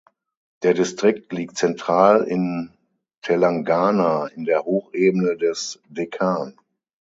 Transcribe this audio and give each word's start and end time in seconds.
Der 0.63 0.73
Distrikt 0.73 1.31
liegt 1.31 1.57
zentral 1.57 2.23
in 2.23 2.73
Telangana 3.21 4.25
in 4.33 4.45
der 4.45 4.63
Hochebene 4.65 5.37
des 5.37 5.79
Dekkan. 5.89 6.57